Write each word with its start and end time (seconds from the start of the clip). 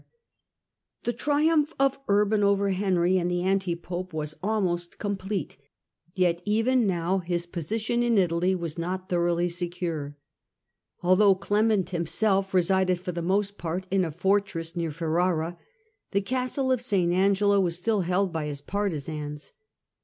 ^^^^^ 0.01 0.03
The 1.03 1.13
triumph 1.13 1.75
of 1.79 1.99
Urban 2.07 2.43
over 2.43 2.71
Henry 2.71 3.19
and 3.19 3.29
the 3.29 3.43
anti 3.43 3.75
pope 3.75 4.13
was 4.13 4.33
almost 4.41 4.97
complete, 4.97 5.57
yet 6.15 6.41
even 6.43 6.87
now 6.87 7.19
his 7.19 7.45
position 7.45 8.01
in 8.01 8.17
Italy 8.17 8.55
was 8.55 8.79
not 8.79 9.09
thoroughly 9.09 9.47
secure. 9.47 10.17
Although 11.03 11.35
Clement 11.35 11.91
himself 11.91 12.51
resided 12.51 12.99
for 12.99 13.11
the 13.11 13.21
most 13.21 13.59
part 13.59 13.85
in 13.91 14.03
a 14.03 14.09
fortress 14.11 14.75
near 14.75 14.89
Ferrara, 14.89 15.55
the 16.13 16.21
castle 16.21 16.71
of 16.71 16.81
St. 16.81 17.13
Angelo 17.13 17.59
was 17.59 17.75
still 17.75 18.01
held 18.01 18.33
by 18.33 18.47
his 18.47 18.59
partisans. 18.61 19.51